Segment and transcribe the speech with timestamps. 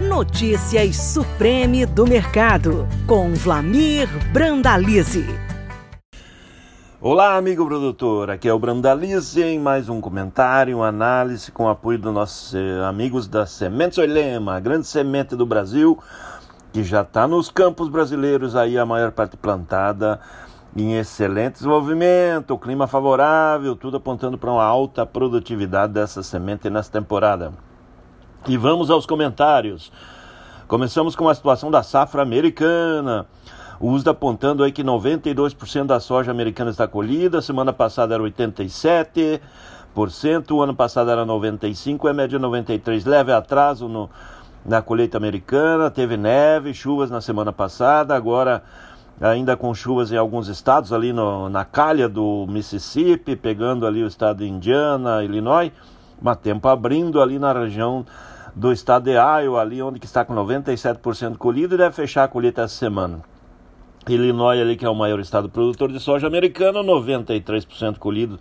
[0.00, 5.26] Notícias Supreme do Mercado, com Vlamir Brandalize.
[6.98, 8.30] Olá, amigo produtor.
[8.30, 12.82] Aqui é o Brandalize em mais um comentário, uma análise com apoio dos nossos eh,
[12.88, 15.98] amigos da Sementes Oilema, a grande semente do Brasil,
[16.72, 20.18] que já está nos campos brasileiros aí, a maior parte plantada
[20.74, 27.52] em excelente desenvolvimento, clima favorável, tudo apontando para uma alta produtividade dessa semente nessa temporada.
[28.48, 29.92] E vamos aos comentários.
[30.66, 33.26] Começamos com a situação da safra americana.
[33.78, 39.40] O USDA apontando aí que 92% da soja americana está colhida, semana passada era 87%,
[40.50, 44.10] o ano passado era 95%, é média 93%, leve atraso no,
[44.64, 48.62] na colheita americana, teve neve, chuvas na semana passada, agora
[49.20, 54.06] ainda com chuvas em alguns estados, ali no, na calha do Mississippi, pegando ali o
[54.06, 55.72] estado de Indiana, Illinois,
[56.20, 58.04] mas tempo abrindo ali na região
[58.54, 62.28] do estado de Iowa, ali onde que está com 97% colhido e deve fechar a
[62.28, 63.20] colheita essa semana.
[64.08, 68.38] Illinois ali que é o maior estado produtor de soja americano, 93% colhido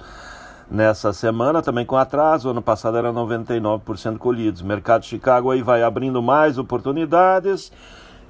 [0.70, 4.62] nessa semana, também com atraso, ano passado era 99% colhidos.
[4.62, 7.72] Mercado de Chicago aí vai abrindo mais oportunidades,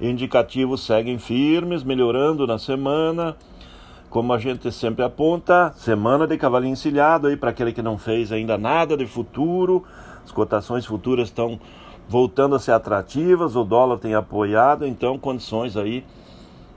[0.00, 3.36] indicativos seguem firmes, melhorando na semana.
[4.10, 8.32] Como a gente sempre aponta, semana de cavalinho encilhado aí para aquele que não fez
[8.32, 9.84] ainda nada de futuro.
[10.24, 11.60] As cotações futuras estão
[12.08, 16.04] voltando a ser atrativas, o dólar tem apoiado, então condições aí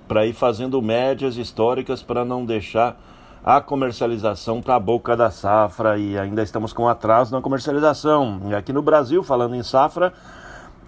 [0.08, 3.02] para ir fazendo médias históricas para não deixar
[3.44, 8.42] a comercialização para a boca da safra e ainda estamos com atraso na comercialização.
[8.46, 10.14] E aqui no Brasil, falando em safra,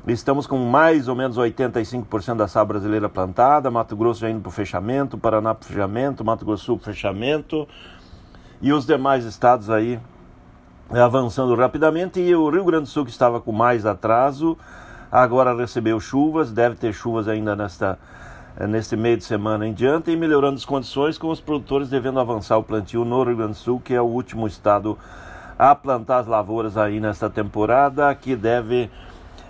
[0.08, 4.50] Estamos com mais ou menos 85% da safra brasileira plantada, Mato Grosso já indo para
[4.50, 7.68] o fechamento, Paraná para fechamento, Mato Grosso Sul para fechamento,
[8.62, 10.00] e os demais estados aí
[10.92, 14.56] avançando rapidamente, e o Rio Grande do Sul que estava com mais atraso,
[15.12, 17.98] agora recebeu chuvas, deve ter chuvas ainda nesta,
[18.70, 22.60] neste meio de semana em diante, e melhorando as condições, com os produtores devendo avançar
[22.60, 25.00] o plantio no Rio Grande do Sul, que é o último estado
[25.58, 28.92] a plantar as lavouras aí nesta temporada, que deve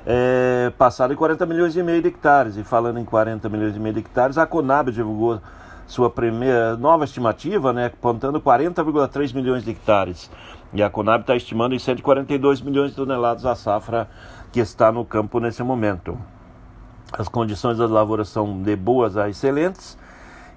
[0.05, 0.71] é,
[1.11, 2.57] em 40 milhões e meio de hectares.
[2.57, 5.41] E falando em 40 milhões e meio de hectares, a Conab divulgou
[5.87, 10.29] sua primeira nova estimativa, né, apontando 40,3 milhões de hectares.
[10.73, 14.07] E a Conab está estimando em 142 milhões de toneladas a safra
[14.51, 16.17] que está no campo nesse momento.
[17.13, 19.97] As condições das lavouras são de boas a excelentes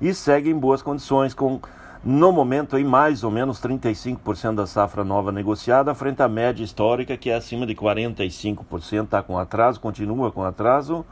[0.00, 1.60] e seguem em boas condições, com
[2.04, 7.16] no momento, em mais ou menos 35% da safra nova negociada, frente à média histórica,
[7.16, 11.04] que é acima de 45%, está com atraso, continua com atraso.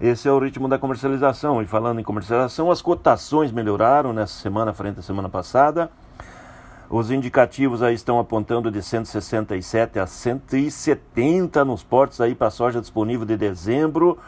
[0.00, 1.62] Esse é o ritmo da comercialização.
[1.62, 5.90] E falando em comercialização, as cotações melhoraram nessa semana frente à semana passada.
[6.90, 13.24] Os indicativos aí estão apontando de 167 a 170 nos portos aí para soja disponível
[13.24, 14.18] de dezembro.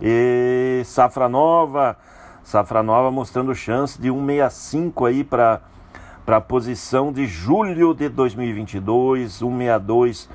[0.00, 1.96] E safra nova
[2.44, 5.60] Safra Nova mostrando chance de 165 aí para
[6.24, 10.28] para a posição de julho de 2022, 162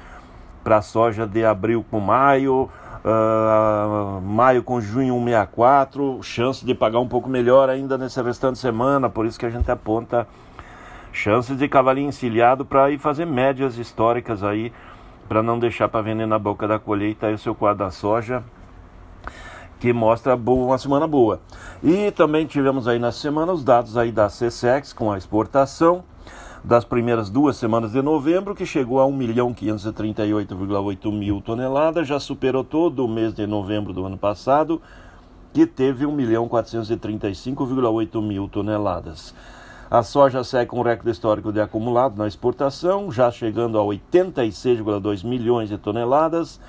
[0.63, 2.69] para a soja de abril com maio,
[3.03, 9.09] uh, maio com junho 164, chance de pagar um pouco melhor ainda nessa restante semana,
[9.09, 10.27] por isso que a gente aponta
[11.11, 14.71] chances de cavalinho encilhado para ir fazer médias históricas aí,
[15.27, 18.43] para não deixar para vender na boca da colheita aí o seu quadro da soja
[19.79, 21.39] que mostra boa, uma semana boa.
[21.81, 26.03] E também tivemos aí na semana os dados aí da CSEX com a exportação
[26.61, 33.05] das primeiras duas semanas de novembro, que chegou a 1.538,8 mil toneladas, já superou todo
[33.05, 34.81] o mês de novembro do ano passado,
[35.53, 39.33] que teve 1.435,8 mil toneladas.
[39.89, 45.69] A soja segue um recorde histórico de acumulado na exportação, já chegando a 86,2 milhões
[45.69, 46.59] de toneladas,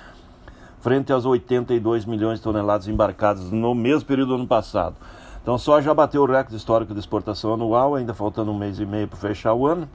[0.81, 4.95] frente aos 82 milhões de toneladas embarcadas no mesmo período do ano passado.
[5.41, 8.85] Então, só já bateu o recorde histórico de exportação anual, ainda faltando um mês e
[8.85, 9.87] meio para fechar o ano.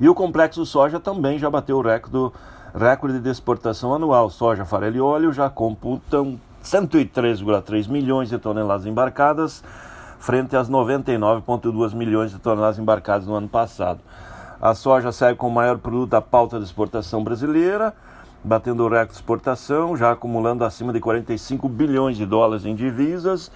[0.00, 2.32] E o complexo soja também já bateu o recorde,
[2.74, 4.30] recorde de exportação anual.
[4.30, 9.64] Soja, farelo e óleo já computam 103,3 milhões de toneladas embarcadas,
[10.18, 14.00] frente às 99,2 milhões de toneladas embarcadas no ano passado.
[14.60, 17.94] A soja segue com o maior produto da pauta de exportação brasileira,
[18.42, 23.50] batendo o recorde de exportação, já acumulando acima de 45 bilhões de dólares em divisas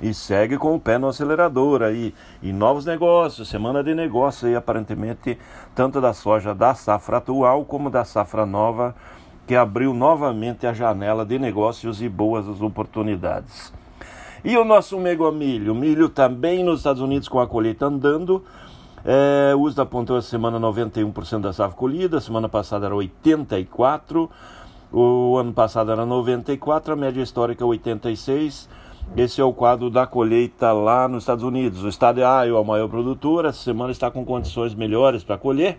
[0.00, 2.14] e segue com o pé no acelerador aí.
[2.42, 5.38] E novos negócios, semana de negócio aí, aparentemente,
[5.74, 8.94] tanto da soja da safra atual como da safra nova,
[9.46, 13.72] que abriu novamente a janela de negócios e boas oportunidades.
[14.44, 15.74] E o nosso mega milho?
[15.74, 18.44] Milho também nos Estados Unidos com a colheita andando,
[19.06, 24.28] é, o USDA apontou essa semana 91% da safra colhida, semana passada era 84%.
[24.92, 28.68] O ano passado era 94, a média histórica 86.
[29.16, 31.84] Esse é o quadro da colheita lá nos Estados Unidos.
[31.84, 35.78] O estado de Iowa, a maior produtora, essa semana está com condições melhores para colher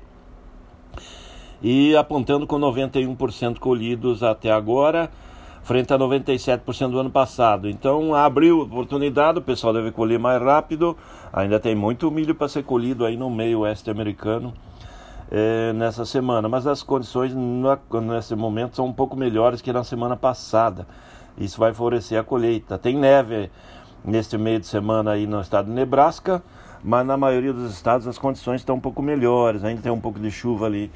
[1.62, 5.10] e apontando com 91% colhidos até agora,
[5.68, 7.70] frente a 97% do ano passado.
[7.70, 10.96] Então abriu oportunidade, o pessoal deve colher mais rápido.
[11.34, 14.54] Ainda tem muito milho para ser colhido aí no meio oeste americano
[15.30, 20.16] é, nessa semana, mas as condições nesse momento são um pouco melhores que na semana
[20.16, 20.88] passada.
[21.38, 22.78] Isso vai favorecer a colheita.
[22.78, 23.52] Tem neve
[24.06, 26.42] neste meio de semana aí no estado de Nebraska,
[26.82, 29.66] mas na maioria dos estados as condições estão um pouco melhores.
[29.66, 30.90] Ainda tem um pouco de chuva ali,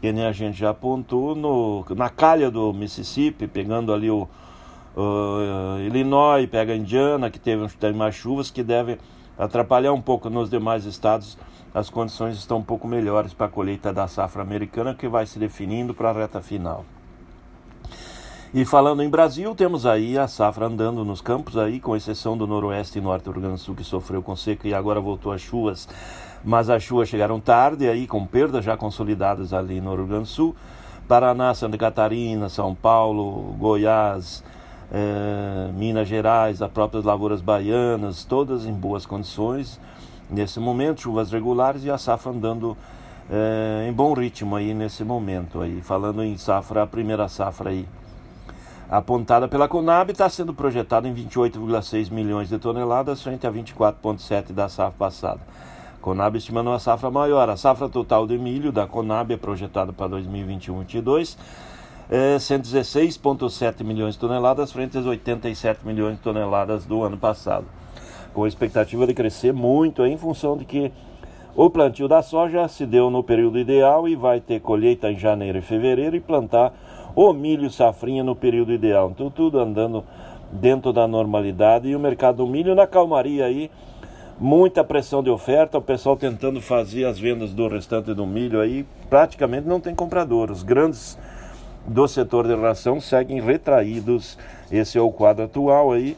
[0.00, 4.28] que nem a gente já apontou, no, na calha do Mississippi, pegando ali o
[5.86, 8.98] Illinois, pega a Indiana, que teve, tem mais chuvas, que devem
[9.38, 11.38] atrapalhar um pouco nos demais estados
[11.72, 15.38] as condições estão um pouco melhores para a colheita da safra americana, que vai se
[15.38, 16.84] definindo para a reta final.
[18.52, 22.48] E falando em Brasil, temos aí a safra andando nos campos aí, com exceção do
[22.48, 25.30] noroeste e norte do Rio Grande do Sul, que sofreu com seca e agora voltou
[25.30, 25.88] às chuvas.
[26.44, 30.28] Mas as chuvas chegaram tarde aí, com perdas já consolidadas ali no Rio Grande do
[30.28, 30.56] Sul.
[31.06, 34.42] Paraná, Santa Catarina, São Paulo, Goiás,
[34.90, 39.78] eh, Minas Gerais, as próprias lavouras baianas, todas em boas condições
[40.28, 42.76] nesse momento, chuvas regulares e a safra andando
[43.30, 45.80] é, em bom ritmo aí nesse momento aí.
[45.82, 47.86] Falando em safra, a primeira safra aí
[48.90, 54.68] apontada pela Conab está sendo projetada em 28,6 milhões de toneladas frente a 24,7 da
[54.68, 55.40] safra passada.
[56.00, 57.48] Conab estimando uma safra maior.
[57.48, 61.36] A safra total de milho da Conab é projetada para 2021-22
[62.10, 67.66] é 116,7 milhões de toneladas frente às 87 milhões de toneladas do ano passado
[68.34, 70.90] com expectativa de crescer muito em função de que
[71.54, 75.58] o plantio da soja se deu no período ideal e vai ter colheita em janeiro
[75.58, 76.72] e fevereiro e plantar
[77.22, 79.10] o milho safrinha no período ideal.
[79.10, 80.02] Então tudo andando
[80.50, 83.70] dentro da normalidade e o mercado do milho na calmaria aí,
[84.38, 88.86] muita pressão de oferta, o pessoal tentando fazer as vendas do restante do milho aí,
[89.10, 90.50] praticamente não tem comprador.
[90.50, 91.18] Os grandes
[91.86, 94.38] do setor de ração seguem retraídos.
[94.72, 96.16] Esse é o quadro atual aí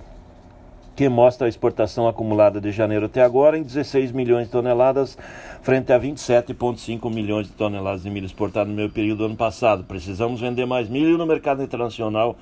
[1.02, 5.18] que mostra a exportação acumulada de janeiro até agora em 16 milhões de toneladas,
[5.60, 9.82] frente a 27,5 milhões de toneladas de milho exportado no mesmo período do ano passado.
[9.82, 12.36] Precisamos vender mais milho no mercado internacional